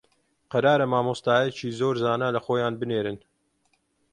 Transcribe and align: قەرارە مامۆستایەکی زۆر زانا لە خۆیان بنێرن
قەرارە 0.51 0.85
مامۆستایەکی 0.93 1.75
زۆر 1.79 1.95
زانا 2.03 2.27
لە 2.35 2.39
خۆیان 2.45 2.73
بنێرن 2.81 3.17